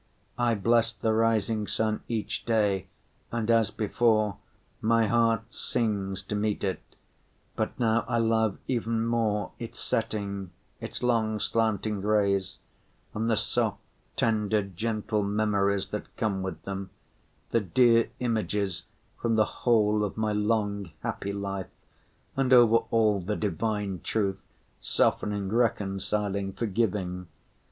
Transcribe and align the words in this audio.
I 0.39 0.55
bless 0.55 0.91
the 0.93 1.13
rising 1.13 1.67
sun 1.67 2.01
each 2.07 2.43
day, 2.45 2.87
and, 3.31 3.51
as 3.51 3.69
before, 3.69 4.37
my 4.81 5.05
hearts 5.05 5.59
sings 5.59 6.23
to 6.23 6.33
meet 6.33 6.63
it, 6.63 6.79
but 7.55 7.79
now 7.79 8.03
I 8.07 8.17
love 8.17 8.57
even 8.67 9.05
more 9.05 9.51
its 9.59 9.79
setting, 9.79 10.49
its 10.79 11.03
long 11.03 11.37
slanting 11.37 12.01
rays 12.01 12.57
and 13.13 13.29
the 13.29 13.37
soft, 13.37 13.77
tender, 14.15 14.63
gentle 14.63 15.21
memories 15.21 15.89
that 15.89 16.17
come 16.17 16.41
with 16.41 16.59
them, 16.63 16.89
the 17.51 17.59
dear 17.59 18.09
images 18.19 18.85
from 19.21 19.35
the 19.35 19.45
whole 19.45 20.03
of 20.03 20.17
my 20.17 20.33
long, 20.33 20.89
happy 21.03 21.31
life—and 21.31 22.51
over 22.51 22.77
all 22.89 23.19
the 23.21 23.35
Divine 23.35 23.99
Truth, 24.03 24.47
softening, 24.81 25.49
reconciling, 25.49 26.53
forgiving! 26.53 27.27